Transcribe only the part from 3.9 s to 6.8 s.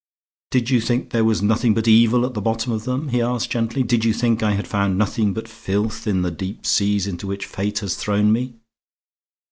you think I had found nothing but filth in the deep